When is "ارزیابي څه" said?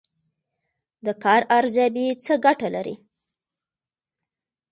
1.57-2.33